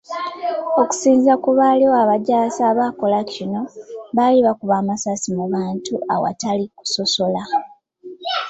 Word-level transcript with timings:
Okusinziira 0.81 1.35
ku 1.43 1.49
baaliwo, 1.57 1.95
abajaasi 2.03 2.59
abaakola 2.69 3.19
kino, 3.33 3.61
baali 4.15 4.39
bakuba 4.47 4.73
amasasi 4.81 5.29
mu 5.37 5.45
bantu 5.53 5.93
awatali 6.13 6.65
kusosola. 6.77 7.41